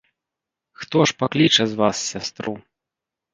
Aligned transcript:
Хто 0.83 1.05
ж 1.11 1.15
пакліча 1.21 1.67
з 1.75 1.79
вас 1.83 2.01
сястру? 2.15 2.57